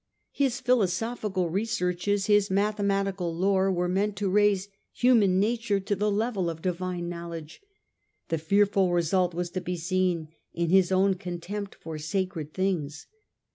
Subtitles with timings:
[0.31, 6.49] His philosophical researches, his mathematical lore, were meant to raise human nature to the level
[6.49, 7.61] of divine knowledge.
[8.29, 13.05] The fearful result was to be seen in his own contempt for sacred things.